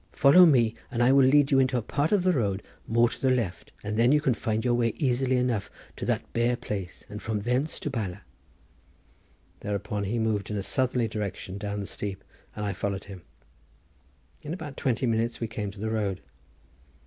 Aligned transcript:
Follow 0.13 0.47
me, 0.47 0.73
and 0.89 1.03
I 1.03 1.11
will 1.11 1.25
lead 1.25 1.51
you 1.51 1.59
into 1.59 1.77
a 1.77 1.81
part 1.83 2.11
of 2.11 2.23
the 2.23 2.33
road 2.33 2.63
more 2.87 3.07
to 3.07 3.21
the 3.21 3.29
left, 3.29 3.71
and 3.83 3.97
then 3.99 4.11
you 4.11 4.19
can 4.19 4.33
find 4.33 4.65
your 4.65 4.73
way 4.73 4.93
easily 4.97 5.37
enough 5.37 5.69
to 5.97 6.05
that 6.05 6.33
bare 6.33 6.55
place, 6.57 7.05
and 7.07 7.21
from 7.21 7.41
thence 7.41 7.79
to 7.81 7.91
Bala." 7.91 8.23
Thereupon 9.59 10.05
he 10.05 10.17
moved 10.17 10.49
in 10.49 10.57
a 10.57 10.63
southerly 10.63 11.07
direction 11.07 11.59
down 11.59 11.81
the 11.81 11.85
steep 11.85 12.23
and 12.55 12.65
I 12.65 12.73
followed 12.73 13.03
him. 13.03 13.21
In 14.41 14.55
about 14.55 14.75
twenty 14.75 15.05
minutes 15.05 15.39
we 15.39 15.45
came 15.47 15.69
to 15.69 15.79
the 15.79 15.91
road. 15.91 16.21